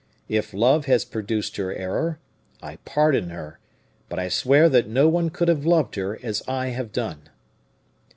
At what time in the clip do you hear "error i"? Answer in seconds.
1.71-2.77